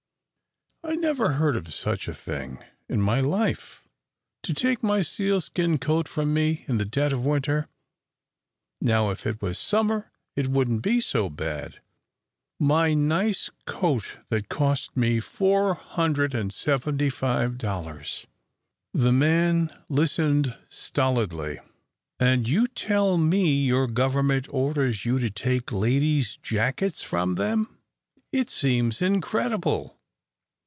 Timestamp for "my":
3.01-3.21, 4.81-5.03, 12.59-12.95